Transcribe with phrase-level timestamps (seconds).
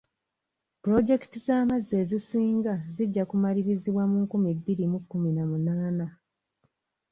[0.81, 6.07] Pulozekiti z'amazzi ezisinga zijja kumalirizibwa mu nkumi bbiri mu kkumi na munaana.